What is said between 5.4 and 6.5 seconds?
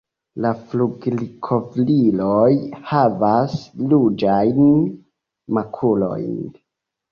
makulojn.